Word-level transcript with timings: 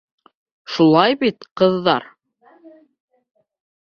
Шулай 0.77 1.15
бит, 1.23 1.45
ҡыҙҙар? 1.61 2.07